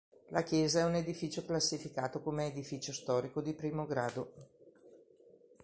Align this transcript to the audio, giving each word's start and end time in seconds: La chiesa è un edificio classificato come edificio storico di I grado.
La 0.29 0.41
chiesa 0.41 0.79
è 0.79 0.83
un 0.83 0.95
edificio 0.95 1.45
classificato 1.45 2.23
come 2.23 2.47
edificio 2.47 2.91
storico 2.91 3.39
di 3.39 3.55
I 3.55 3.85
grado. 3.87 4.31